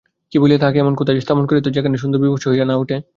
[0.31, 2.97] কী বলিয়া তাহাকে এমন-কোথায় স্থাপন করিতে পারে, যেখানে সুন্দর বীভৎস হইয়া না উঠে।